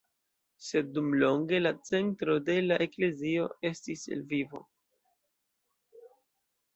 [0.67, 4.65] Sed dumlonge la centro de la eklezio estis Lvivo.